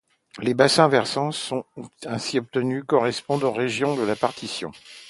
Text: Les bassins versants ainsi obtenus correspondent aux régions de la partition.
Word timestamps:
Les 0.39 0.55
bassins 0.55 0.87
versants 0.87 1.29
ainsi 2.07 2.39
obtenus 2.39 2.83
correspondent 2.87 3.43
aux 3.43 3.51
régions 3.51 3.95
de 3.95 4.01
la 4.01 4.15
partition. 4.15 4.71